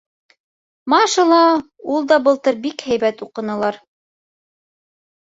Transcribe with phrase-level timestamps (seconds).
[0.93, 1.41] Маша ла,
[1.95, 3.77] ул да былтыр бик һәйбәт уҡынылар.